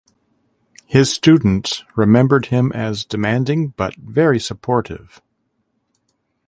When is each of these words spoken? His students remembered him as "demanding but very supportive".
His 0.87 1.13
students 1.13 1.83
remembered 1.95 2.47
him 2.47 2.71
as 2.71 3.05
"demanding 3.05 3.67
but 3.77 3.95
very 3.97 4.39
supportive". 4.39 5.21